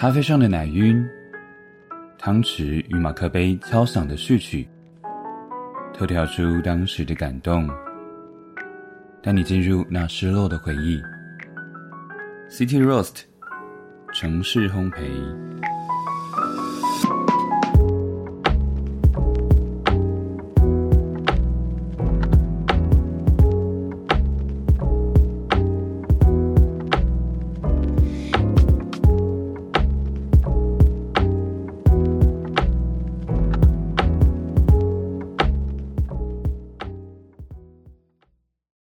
[0.00, 1.06] 咖啡上的奶晕，
[2.16, 4.66] 汤匙与马克杯敲响的序曲，
[5.92, 7.68] 透跳出当时的感动，
[9.22, 10.98] 带你进入那失落的回忆。
[12.48, 13.24] City Roast，
[14.14, 15.10] 城市烘焙。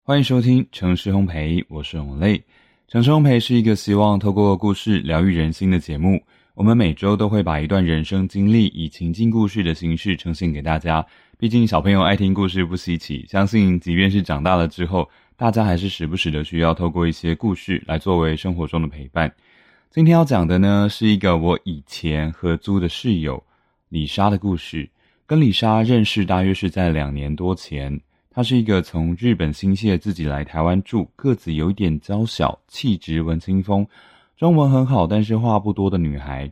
[0.08, 2.42] 欢迎收听城市烘焙，我是永泪。
[2.88, 6.24] 城市烘焙是一个希望透过故事疗愈人心的节目。
[6.54, 11.06] 我们每周都会把一段人生经历以情境故事的形式呈现给大家。
[11.38, 19.30] 毕竟小朋友爱听故事不稀奇，相信即便是长大了之后，大家还是时不时的需要透过一些故事来作为生活中的陪伴。
[19.92, 23.44] 今天要讲的呢，是一个我以前合租的室友
[23.90, 24.90] 李莎的故事。
[25.26, 28.00] 跟李莎认识大约是在两年多前。
[28.38, 33.84] 她是一个从日本新泻自己来台湾住，个子有一点娇小，气质文青风，
[34.38, 36.48] 中文很好，但是话不多的女孩。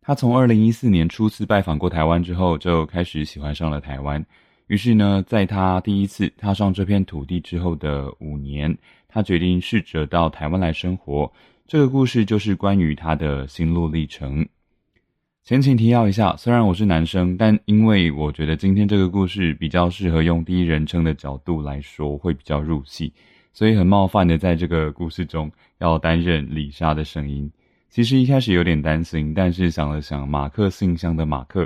[0.00, 4.24] 她从二零一四年初次拜访过台湾之后，就开始喜欢上了台湾。
[4.68, 11.28] 于是呢，在她第一次踏上这片土地之后的五年，她决定试着到台湾来生活。
[11.66, 14.46] 这个故事就是关于她的心路历程。
[15.46, 23.12] 前情提要一下，虽然我是男生，但因为我觉得今天这个故事比较适合用第一人称的角度来说，会比较入戏，
[23.52, 27.48] 所以很冒犯的在这个故事中要担任李莎的声音。
[27.88, 31.64] 其实一开始有点担心，但是想了想，马克信箱的马克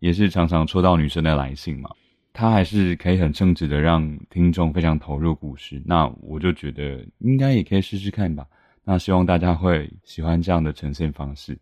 [0.00, 1.88] 也是常常抽到女生的来信嘛，
[2.32, 5.80] 他还是可以很称职的让听众非常投入故事。
[5.86, 8.44] 那我就觉得应该也可以试试看吧。
[8.82, 11.56] 那希望大家会喜欢这样的呈现方式。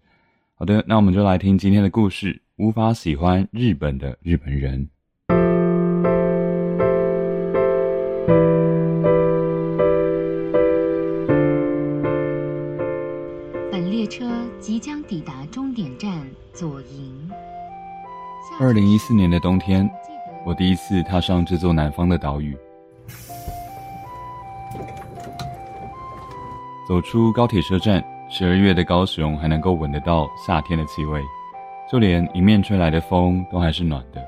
[0.61, 2.43] 好的，那我们就来听今天的故事。
[2.57, 4.89] 无法喜欢日本的日本人。
[13.71, 14.29] 本列车
[14.59, 17.31] 即将抵达终点站左营。
[18.59, 19.89] 二零一四年的冬天，
[20.45, 22.59] 我第一次踏上这座南方的岛屿。
[26.89, 28.05] 走出高铁车站。
[28.31, 31.23] 十二月的高雄还能够闻得到夏天的气味，
[31.91, 34.23] 就连迎面吹来的风都还是暖的。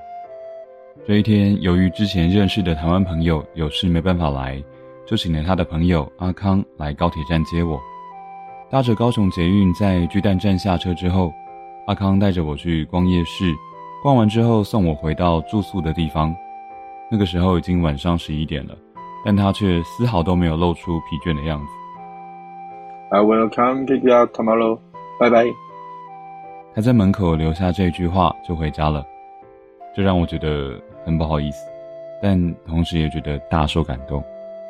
[1.07, 4.63] 这一天，由于之前认识的台湾朋友有事没办法来，
[5.07, 7.79] 就请了他的朋友阿康来高铁站接我。
[8.71, 11.31] 搭着高雄捷运在巨蛋站下车之后，
[11.87, 13.53] 阿康带着我去逛夜市，
[14.03, 16.35] 逛完之后送我回到住宿的地方。
[17.11, 18.75] 那个时候已经晚上十一点了，
[19.25, 21.73] 但他却丝毫都没有露出疲倦的样子。
[23.13, 24.79] I will come pick you up tomorrow.
[25.19, 25.45] 拜拜。
[26.73, 29.05] 他在门口留下这句话就回家了，
[29.95, 31.59] 这让我觉得很不好意思，
[32.23, 34.23] 但同时也觉得大受感动。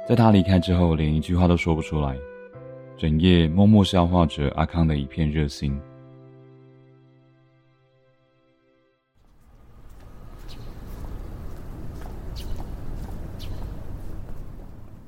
[0.09, 2.17] 在他离开之后，连一句话都说不出来，
[2.97, 5.79] 整夜默默消化着阿康的一片热心。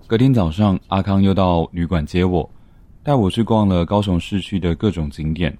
[0.06, 2.48] 隔天早上，阿康又到旅馆接我。
[3.04, 5.56] 带我去逛了高雄市区的各种景点，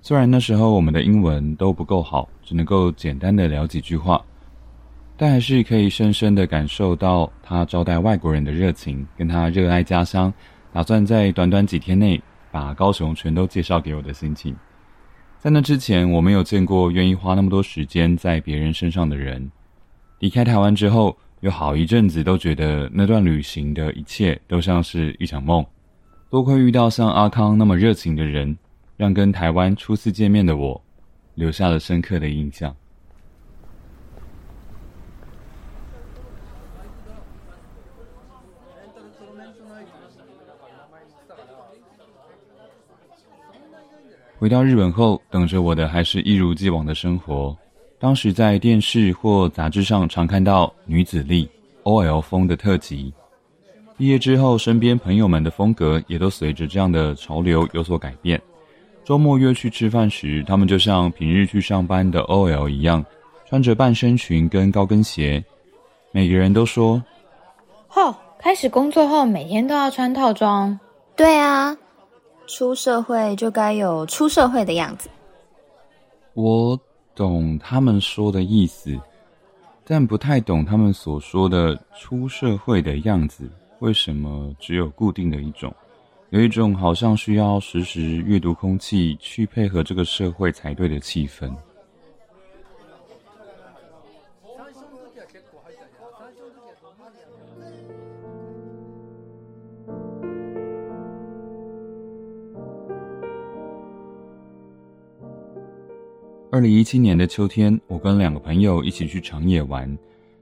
[0.00, 4.24] 虽然那时候我们的英文都不够好，只能够简单的聊几句话，
[5.14, 10.32] 但还是可以深深的感受到他招待外国人的热情，跟他热爱家乡，
[10.72, 12.18] 打算在短短几天内
[12.50, 14.56] 把高雄全都介绍给我的心情。
[15.38, 19.50] 在那之前，我没有见过愿意花那么多时间在别人身上的人。
[20.20, 25.62] 离开台湾之后，有好一阵子都觉得那段旅行的一切都像是一场梦。
[26.30, 28.54] 多亏遇到像阿康那么热情的人，
[28.98, 30.78] 让跟台湾初次见面的我
[31.34, 32.74] 留下了深刻的印象。
[44.38, 47.56] 回到日本后，等着我的还是一如既往的生活。
[47.98, 51.48] 当时在电视或杂志上常看到女子力
[51.84, 53.12] OL 风的特辑。
[53.98, 58.40] 毕业之后，身边朋友们的风格也都随着这样的潮流有所改变。
[59.04, 63.04] 周末约去吃饭时，他们就像平日去上班的 OL 一样，
[63.48, 65.44] 穿着半身裙跟高跟鞋。
[66.12, 67.02] 每个人都说
[67.92, 70.78] ：“哦，开始工作后每天都要穿套装。”
[71.16, 71.76] 对啊，
[72.46, 75.10] 出社会就该有出社会的样子。
[76.34, 76.78] 我
[77.16, 78.96] 懂他们说的意思，
[79.84, 83.50] 但不太懂他们所说的出社会的样子。
[83.80, 85.72] 为什么只有固定的一种？
[86.30, 91.50] 有一种好像需要时时阅读空气去配合这个社会才对的气氛。
[106.50, 109.96] 二零一七年的秋天，我跟两个朋友一起去长野玩。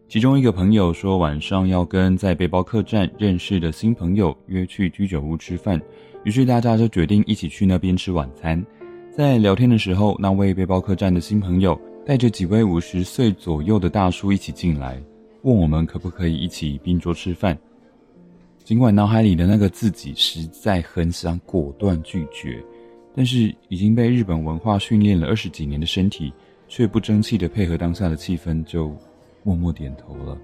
[0.09, 5.83] 其中一个朋友说晚上要跟在背包客栈认识的新朋友约去居酒屋吃饭，
[6.23, 8.65] 于是大家就决定一起去那边吃晚餐。
[9.11, 15.03] 在聊天的时候，那位背包客栈的新朋友带着几位五十岁左右的大叔一起进来，
[15.43, 17.59] 问我们可不可以一起并桌吃饭。
[18.63, 22.63] 尽管脑海里的那个自己实在很想果断拒绝。
[23.13, 26.33] 但是已经被日本文化训练了二十几年的身体，
[26.69, 28.95] 却不争气的配合当下的气氛，就
[29.47, 30.37] 默默点头了。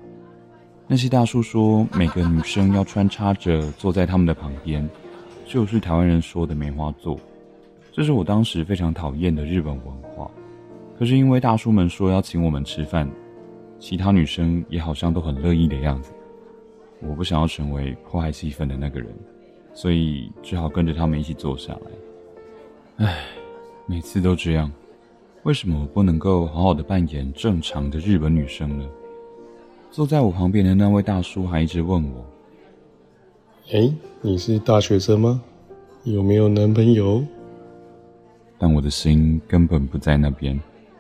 [0.86, 4.88] 那些大叔说，每个女生要穿插着坐在他们的旁边，
[5.44, 7.18] 就是台湾人说的梅花座。
[7.90, 10.30] 这是我当时非常讨厌的日本文化。
[10.96, 13.10] 可是因为大叔们说要请我们吃饭，
[13.80, 16.12] 其他女生也好像都很乐意的样子。
[17.00, 19.12] 我不想要成为破坏气氛的那个人，
[19.74, 23.04] 所以只好跟着他们一起坐下来。
[23.04, 23.24] 唉，
[23.86, 24.70] 每次都这样，
[25.44, 28.84] 为什么我不能够好好的扮演正常的日本女生呢？
[29.90, 32.24] 坐在我旁边的那位大叔还一直问我
[33.74, 35.42] ：“哎，你是大学生吗？
[36.04, 37.24] 有没有男朋友？”
[38.56, 40.58] 但我的心根本不在那边，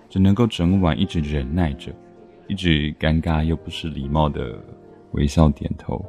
[0.08, 1.92] 只能够整晚一直忍耐着，
[2.48, 4.58] 一直尴尬又不失礼貌的
[5.12, 6.04] 微笑点头。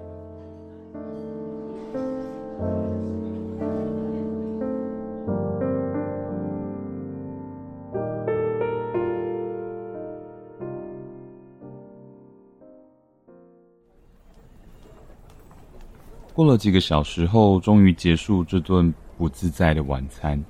[16.34, 20.44] 过了几个小时后，终于结束这顿不自在的晚餐。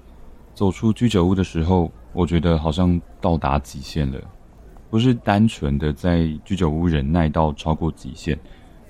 [0.54, 4.20] 走出居酒屋的时候，我觉得好像到达极限了。
[4.90, 8.40] 不是单纯的在居酒屋忍耐到超过极限，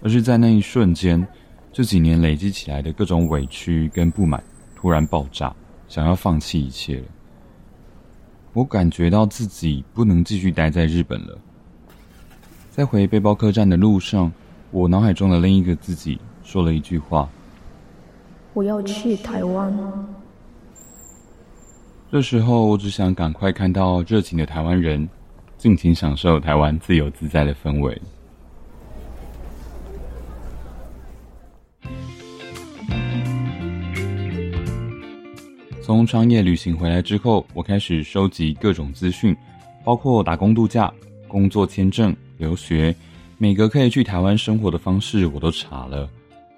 [0.02, 1.26] 而是在那一瞬间，
[1.72, 4.44] 这几年累积起来的各种委屈跟不满
[4.76, 5.56] 突然爆炸，
[5.88, 7.06] 想要放弃一切了。
[8.52, 11.40] 我感觉到自己不能继续待在日本了。
[12.70, 14.32] 在回背包客栈的路上，
[14.70, 16.20] 我脑海中的另一个自己。
[16.44, 17.30] 说了一句话
[18.54, 19.74] ：“我要去台湾。”
[22.12, 25.10] 这时候，我只想赶快看到热情的台湾人，
[25.58, 28.00] 尽情享受台湾自由自在的氛围。
[35.82, 39.36] 从长野旅行回来之后，我开始收集各种资讯，
[39.84, 40.94] 包括打工度假、
[41.28, 42.96] 工作签证、留学，
[43.38, 46.08] 每个可以去台湾生活的方式我都查了。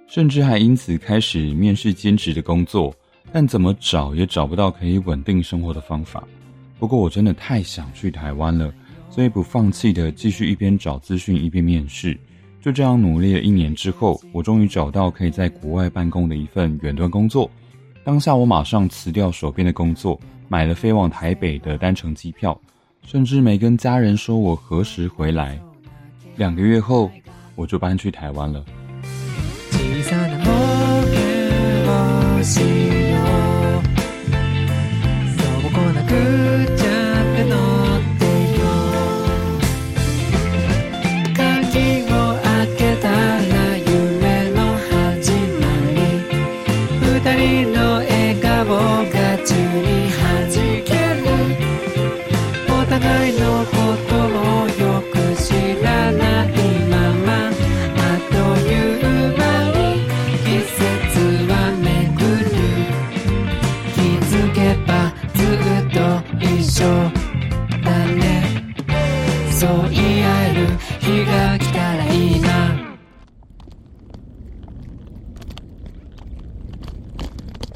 [0.08, 2.96] 甚至还因此开始面试兼职的工作，
[3.32, 6.24] 但怎么找也找不到可以稳定生活的方法。
[6.80, 8.74] 不过我真的太想去台湾了，
[9.10, 12.18] 所以不放弃的继续一边找资讯一边面试。
[12.62, 17.50] 就这样努力了一年之后，我终于找到可以在国外办公的一份远端工作。
[18.04, 22.60] 当下我马上辞掉手边的工作，买了飞往台北的单程机票，
[23.04, 25.60] 甚至没跟家人说我何时回来。
[26.36, 27.10] 两个月后，
[27.56, 28.66] 我就搬去台湾了。
[32.46, 32.85] see.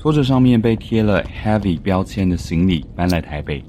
[0.09, 3.63] 拖着上面被贴了 “heavy” 标签的行李搬来台北，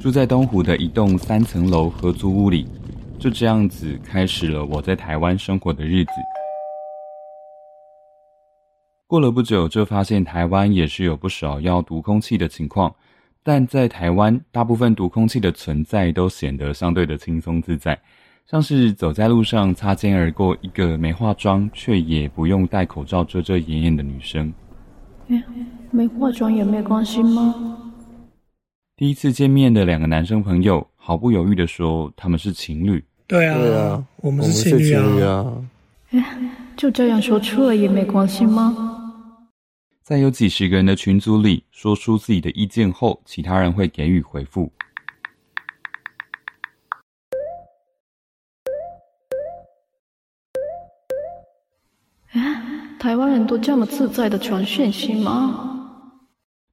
[0.00, 2.66] 住在东湖的一栋三层楼合租屋里，
[3.20, 6.10] 就这样子开始了我在台湾生活的日子。
[9.06, 12.92] 过了不久，就发现台湾也是有不少要毒空气的情况，
[13.44, 17.96] 但在台湾，大部分毒空气的存在都显得相对的轻松自在，
[18.44, 24.52] 像是走在路上擦肩而过一个没化妆却也不用戴口罩遮遮掩掩的女生。
[25.90, 27.54] 没化妆也没关系吗？
[28.96, 33.02] 第一次见面的两个男生朋友毫不犹豫的说他们是情侣。
[33.26, 35.46] 对啊，对啊，我们是情侣啊。
[36.10, 36.38] 哎，
[36.76, 38.96] 就这样说出了也没关系吗？
[40.02, 44.72] 在有几十个人的群组里说出自己的意见后，其他人会给予回复。
[53.00, 56.04] 台湾人都这么自在的传讯息吗？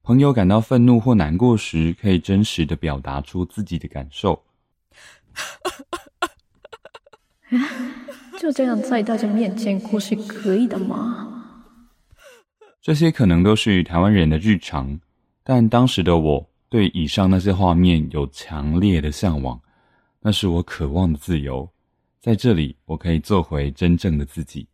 [0.02, 4.38] 朋友感到愤怒或难过时，可以真实的表达出自己的感受。
[8.38, 11.56] 就这样在大家面前哭是可以的吗？
[12.82, 15.00] 这些可能都是台湾人的日常，
[15.42, 19.58] 但当时的我对以上那些画面有强烈的向往，
[20.20, 21.66] 那是我渴望的自由。
[22.20, 24.68] 在这里，我可以做回真正的自己。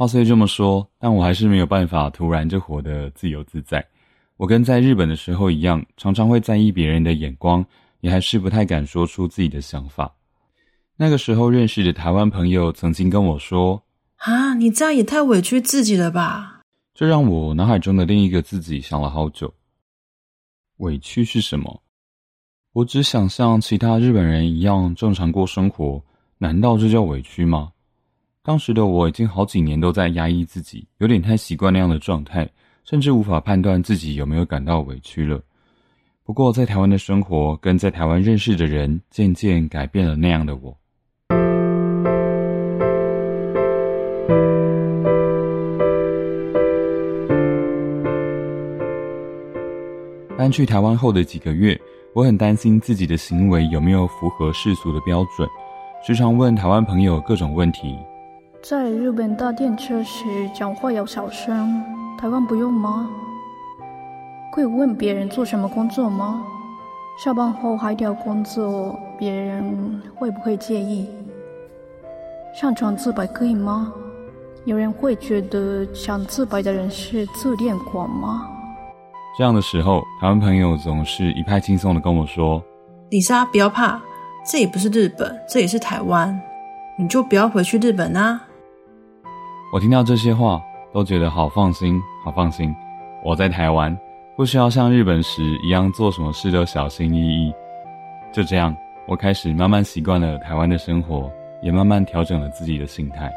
[0.00, 3.86] 话虽这么说，但我还是没有办法突然就活得自由自在。
[4.38, 7.62] 我跟在日本的时候一样，常常会在意别人的眼光，
[8.00, 10.10] 也还是不太敢说出自己的想法。
[10.96, 13.82] 那个时候认识的台湾朋友曾经跟我说
[14.16, 16.62] ：“啊，你这样也太委屈自己了吧？”
[16.96, 19.52] 这让我脑海中的另一个自己想了好久。
[20.78, 21.82] 委屈是什么？
[22.72, 26.02] 我只想像其他日本人一样正常过生活，
[26.38, 27.70] 难道这叫委屈吗？
[28.42, 32.48] 当时的我已经好几年都在压抑自己，有点太习惯那样的状态，
[32.84, 35.38] 甚至无法判断自己有没有感到委屈了。
[36.24, 40.74] 不过，在台湾的生活跟在台湾认识的人，渐渐改变了那样的我。
[50.38, 51.78] 搬去台湾后的几个月，
[52.14, 55.46] 我很担心自己的行为有没有符合世俗的标准，
[56.02, 57.94] 时常问台湾朋友各种问题。
[58.62, 60.24] 在日本搭电车时
[60.54, 61.82] 讲话要小声，
[62.18, 63.08] 台湾不用吗？
[64.52, 66.44] 会问别人做什么工作吗？
[67.24, 71.08] 下班后还要工作，别人会不会介意？
[72.54, 73.90] 上床自白可以吗？
[74.66, 78.46] 有人会觉得想自白的人是自恋狂吗？
[79.38, 82.62] 这样的时候，台湾朋友总是一派轻松的跟我说
[83.08, 83.98] ：“李莎，不要怕，
[84.44, 86.38] 这也不是日本，这也是台湾，
[86.98, 88.42] 你就不要回去日本啊。”
[89.72, 90.60] 我听到这些话，
[90.92, 92.74] 都觉得好放心，好放心。
[93.24, 93.96] 我在台湾，
[94.36, 97.54] 不需要像日本时一样做什么事都小心翼翼。
[98.32, 101.30] 就这样，我开始慢慢习惯了台湾的生活，
[101.62, 103.30] 也慢慢调整了自己的心态。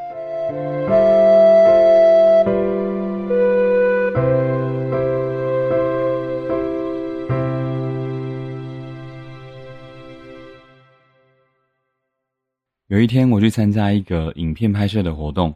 [12.88, 15.54] 有一天，我去参加一个影片拍摄的活动。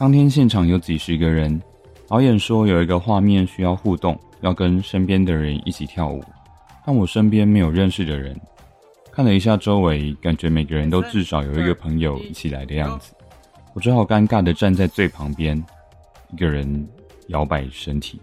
[0.00, 1.60] 当天现场有几十个人，
[2.08, 6.24] 导演说有一个画面需要互动，要跟身边的人一起跳舞，
[6.86, 8.34] 但我身边没有认识的人。
[9.12, 13.12] 看了一下周围，感觉每个人都至少有一个朋友一起来的样子，
[13.74, 15.62] 我只好尴尬的站在最旁边，
[16.32, 16.88] 一个人
[17.26, 18.18] 摇摆身体。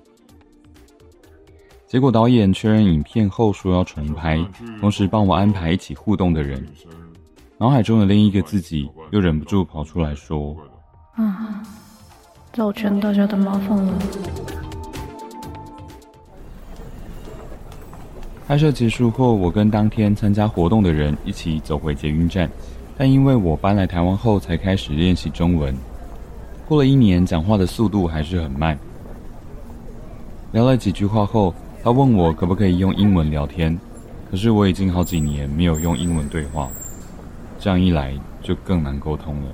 [1.85, 4.43] 结果导演确认影片后说要重拍，
[4.79, 6.67] 同时帮我安排一起互动的人。
[7.59, 10.57] 脑海中的另一个自己又忍不住跑出来说。
[11.17, 11.63] 啊，
[12.53, 13.93] 造成大家的麻烦了。
[18.47, 22.47] 拍摄结束后，我跟当天参加活动的人一起走回捷运站，
[22.95, 25.75] 但因为我搬来台湾后才开始练习中文，
[26.67, 28.77] 过了一年，讲话的速度还是很慢。
[30.51, 33.77] 聊了几句话后，他问我可不可以用英文聊天，
[34.29, 36.69] 可是我已经好几年没有用英文对话，
[37.59, 39.51] 这样一来就更难沟通了。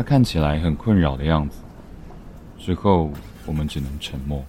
[0.00, 1.62] 他看起来很困扰的样子。
[2.56, 3.10] 之后，
[3.44, 4.42] 我们只能沉默。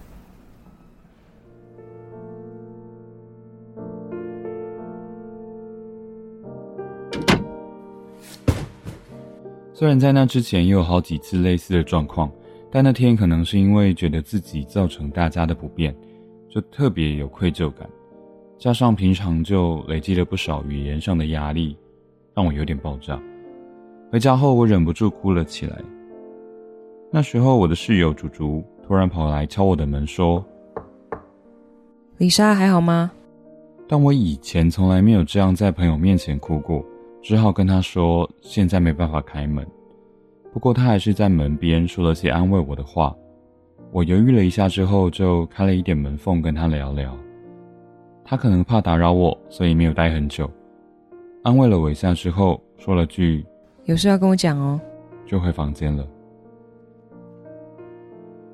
[9.74, 12.32] 虽然在那之前也有好几次类似的状况，
[12.70, 15.94] 但那天可能是因为觉得自己造成大家的不便，
[16.48, 17.86] 就特别有愧疚感，
[18.56, 21.76] 加上平常就累积了不少语言上的压力，
[22.34, 23.20] 让我有点爆炸。
[24.12, 25.74] 回家后，我忍不住哭了起来。
[27.10, 30.44] 那时候，我的室友竹竹突然跑来敲我的门，说
[32.18, 33.10] ：“李莎还好吗？”
[33.88, 36.84] 但我以前从来没有这样在朋友面前哭过，
[37.22, 39.66] 只好跟他说：“现在没办法开门。”
[40.52, 43.16] 不过他还是在门边说了些安慰我的话。
[43.92, 47.16] 我犹豫了一下之后，就开了一点门缝跟他聊聊。
[48.26, 50.50] 他可能怕打扰我，所以没有待很久，
[51.42, 53.42] 安慰了我一下之后，说了句。
[53.84, 54.80] 有事要跟我讲哦，
[55.26, 56.06] 就回房间了。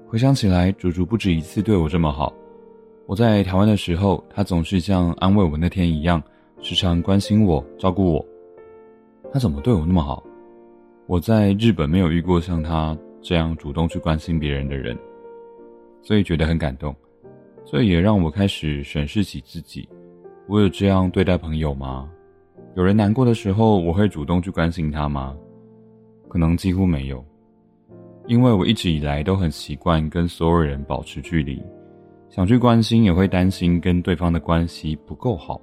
[0.06, 2.32] 回想起来，竹竹不止一次对我这么好。
[3.04, 6.22] 我在台湾的时候，他总是像安慰我那天一样，
[6.60, 8.24] 时常关心我、照顾我。
[9.30, 10.24] 他怎么对我那么好？
[11.06, 14.96] 我在日本没有遇过像他这样主动去关心别人的人。
[16.00, 16.94] 所以觉得很感动。
[17.66, 19.86] 所以也让我开始审视起自己：
[20.46, 22.08] 我有这样对待朋友吗？
[22.74, 25.36] 有人难过的时候，我会主动去关心他吗？
[26.28, 27.24] 可能几乎没有，
[28.26, 31.62] 因为我一直以来都很习惯跟所有人保持距离，
[32.28, 35.60] 想去关心也会担心跟对方的关系不够好，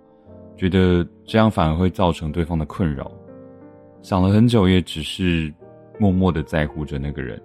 [0.58, 3.12] 觉得这样反而会造成对方的困扰。
[4.02, 5.54] 想了很久，也只是
[6.00, 7.42] 默默的在乎着那个人。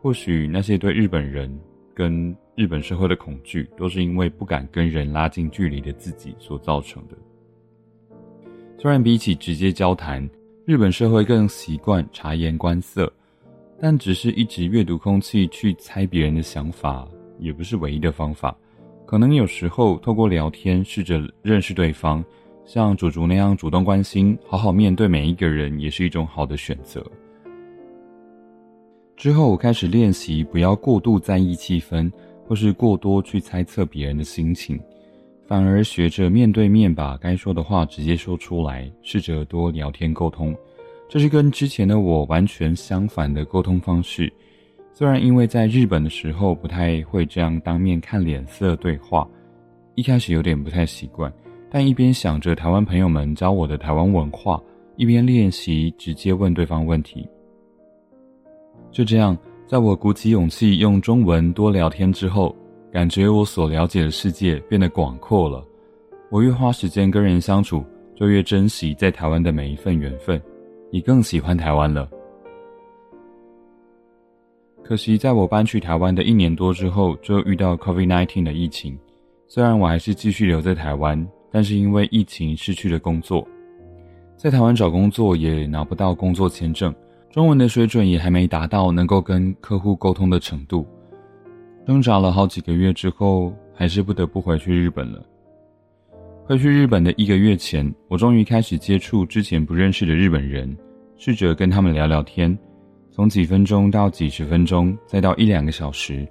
[0.00, 1.48] 或许那些对日本人
[1.94, 7.16] 跟日本社会的恐惧，都是因为不敢跟人拉近距离的自己所造成的。
[8.82, 10.28] 虽然比起直接交谈，
[10.64, 13.12] 日本社会更习惯察言观色，
[13.80, 17.06] 但只是一直阅读空气去猜别人的想法，
[17.38, 18.52] 也不是唯一的方法。
[19.06, 22.24] 可能有时候透过聊天，试着认识对方，
[22.64, 27.06] 像主竹那样主动关心，好好面对每一个人，也是一种好的选择。
[29.16, 32.10] 之后，我开始练习不要过度在意气氛，
[32.48, 34.76] 或是过多去猜测别人的心情，
[35.52, 40.56] 反而学着面对面把该说的话直接说出来，试着多聊天沟通。
[41.10, 44.32] 这是跟之前的我完全相反的沟通方式。
[44.94, 49.28] 虽然因为在日本的时候不太会这样当面看脸色对话，
[49.94, 51.30] 一开始有点不太习惯，
[51.70, 54.58] 但一边想着台湾朋友们教我的台湾文化，
[54.96, 57.28] 一边练习直接问对方问题。
[58.90, 62.56] 就这样，在我鼓起勇气用中文多聊天之后，
[62.92, 65.64] 感觉我所了解的世界变得广阔了。
[66.28, 67.82] 我越花时间跟人相处，
[68.14, 70.40] 就越珍惜在台湾的每一份缘分，
[70.90, 72.06] 也更喜欢台湾了。
[74.84, 78.98] 可惜，在我搬去台湾的一年多之后，就遇到 COVID-19 的疫情。
[79.48, 83.46] 虽然我还是继续留在台湾，但是因为疫情失去了工作，
[84.36, 86.94] 在台湾找工作也拿不到工作签证。
[87.30, 90.86] 中文的水准也还没达到能够跟客户沟通的程度，
[91.84, 95.20] 挣扎了好几个月之后，还是不得不回去日本了。
[96.44, 100.76] 回去日本的一个月前，我终于开始接触之前不认识的日本人，
[101.16, 102.56] 试着跟他们聊聊天，
[103.10, 106.26] 从几分钟到几十分钟，再到一两个小时，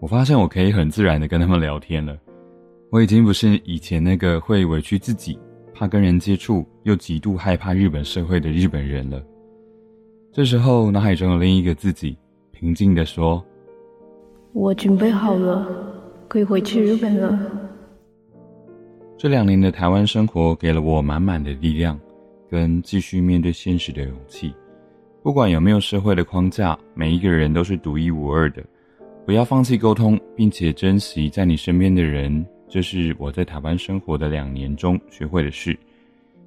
[0.00, 2.16] 我发现我可以很自然的跟他们聊天了。
[2.90, 5.38] 我已经不是以前那个会委屈自己、
[5.74, 9.22] 怕跟人接触又极度害怕日本社会的日本人了。
[10.32, 12.16] 这时候，脑海中有另一个自己，
[12.52, 13.44] 平静地说
[14.54, 15.66] ：“我准备好了，
[16.28, 17.36] 可以回去日本了。”
[19.18, 21.98] 这两年的台湾生活给了我满满的力量，
[22.48, 24.54] 跟继续面对现实的勇气。
[25.24, 28.62] 不管有没有社会的框架，每一个人都是独一无二的。
[29.26, 32.46] 不要放弃沟通，并且珍惜在你身边的人。
[32.68, 35.76] 这是我在台湾生活的两年中学会的事。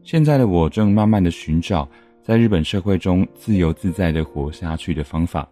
[0.04, 1.88] 现在的我正慢慢的寻找。
[2.22, 5.48] 在日本社会中自由自在的活下去的方法。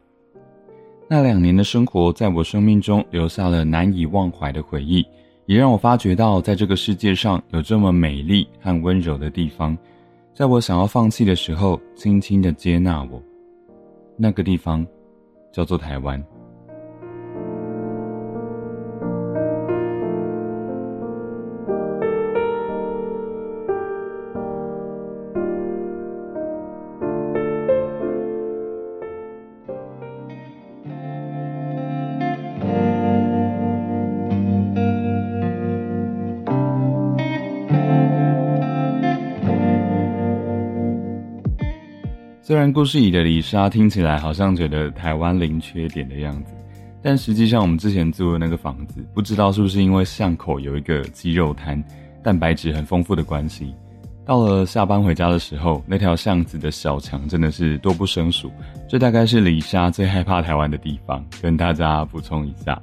[1.08, 5.06] 那两年的生活，在我生命中留下了难以忘怀的回忆，
[5.46, 9.78] 也让我发觉到，在这个世界上有这么美丽和温柔的地方，
[10.34, 13.22] 在我想要放弃的时候，轻轻的接纳我。
[14.18, 14.86] 那个地方，
[15.52, 16.22] 叫做台湾。
[42.48, 46.54] 虽然故事里的李莎听起来好像觉得台湾零缺点的样子，
[47.02, 51.84] 但实际上我们之前租的那个房子，不知道是不是因为巷口有一个鸡肉摊，
[52.24, 53.74] 蛋白质很丰富的关系，
[54.28, 58.52] 到了下班回家的时候，那条巷子的小强真的是多不胜数。
[58.88, 62.80] 这大概是李莎最害怕台湾的地方，跟大家补充一下。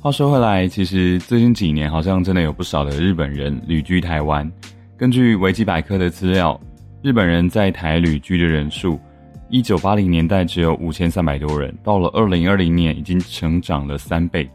[0.00, 4.50] 话说回来，其实最近几年好像真的有不少的日本人旅居台湾。
[4.96, 6.60] 根据维基百科的资料。
[7.02, 9.00] 日本人在台旅居的人数，
[9.48, 14.46] 一九八零年代只有五千三百多人，到了二零二零年已经成长了三倍，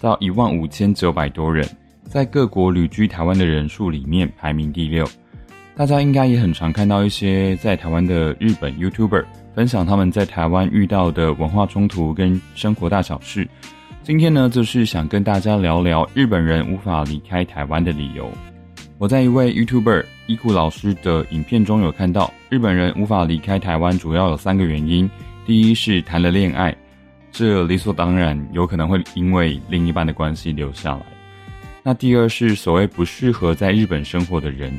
[0.00, 1.68] 到一万五千九百多人，
[2.04, 5.06] 在各国旅居台湾的人数里面排名第六。
[5.76, 13.46] 大家应该也很常看到一些在台湾的日本 YouTuber 分享他们在台湾遇到的文化冲突跟生活大小事。
[14.02, 18.26] 今天呢，就是想跟大家聊聊日本人无法离开台湾的理由。
[19.00, 25.10] 我在一位 YouTuber 伊库老师的影片中有看到，日本人无法离开台湾主要有三个原因：
[25.46, 26.76] 第一是谈了恋爱，
[27.32, 31.02] 这理所当然有可能会因为另一半的关系留下来；
[31.82, 34.70] 那第二是所谓不适合在日本生活的人。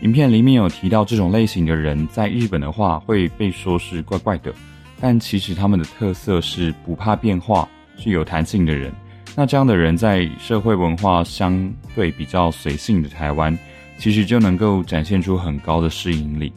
[0.00, 4.52] 影片里面有提到，这种类型的人在日本的话会被说是怪怪的，
[5.00, 8.92] 但其实他们的特色是不怕变化、是有弹性的人，
[9.36, 13.56] 那这样的人在社会文化相对比较随性的台湾，
[13.98, 16.52] 其实就能够展现出很高的适应力。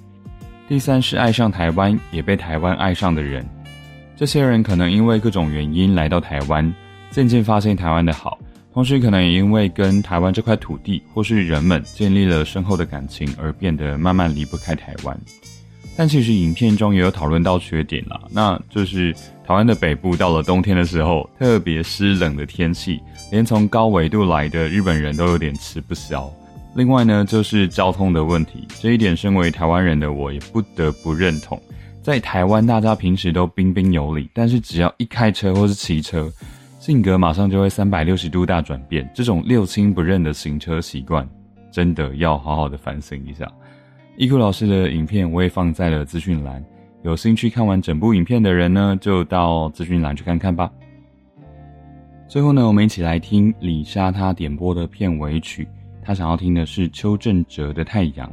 [0.69, 3.45] 第三是爱上台湾，也被台湾爱上的人。
[4.15, 6.73] 这些人可能因为各种原因来到台湾，
[7.09, 8.37] 渐渐发现台湾的好，
[8.73, 15.19] 同时可能也因为跟台湾这块土地或是人们建立了深厚的感情，而变得慢慢离不开台湾。
[15.97, 19.13] 但其实影片中也有讨论到缺点啦，那就是
[19.45, 22.97] 台湾的北部到了冬天的时候，特别湿冷的天气，
[23.29, 26.31] 连从高纬度来的日本人都有点吃不消。
[26.73, 31.61] 另外呢，就是交通的问题，这一点身为台湾人的我也不得不认同。
[32.01, 36.31] 在台湾，大家平时都彬彬有礼，但是只要一开车或是骑车，
[36.79, 39.07] 性格马上就会三百六十度大转变。
[39.13, 41.27] 这种六亲不认的行车习惯，
[41.71, 43.45] 真的要好好的反省一下。
[44.15, 46.63] 伊库老师的影片我也放在了资讯栏，
[47.03, 50.71] 有兴趣看完整部影片的人呢，就到资讯栏去看看吧。
[52.29, 55.67] 最后呢，我们一起来听李莎她点播的片尾曲。
[56.11, 58.27] 他想要听的是邱正哲的《太阳》。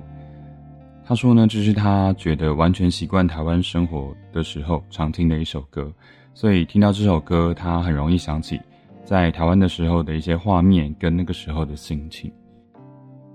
[1.06, 5.88] 他说呢，这是他觉得完全习惯台湾生活的时候常听的一首歌，
[6.34, 8.60] 所以听到这首歌，他很容易想起
[9.04, 12.28] 在台湾的时候的一些画面跟那个时候的心情。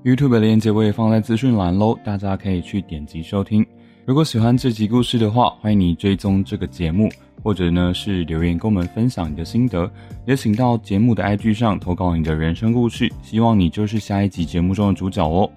[0.04, 3.66] YouTube 的链接我也放在资讯栏喽，大家可以去点击收听。
[4.06, 7.10] 如果喜欢这集故事的话，欢迎你追踪这个节目。
[7.44, 9.92] 或者呢是留言跟我们分享你的心得，
[10.26, 15.50] 也请到节目的 IG 上投稿你的人生故事，希望你就是下一集节目中的主角哦。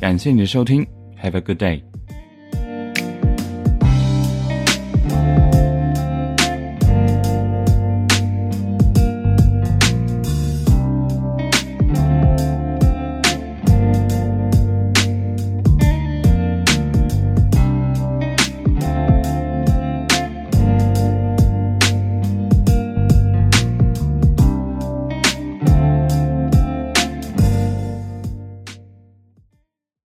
[0.00, 0.84] 感谢你的收听
[1.22, 1.87] ，Have a good day。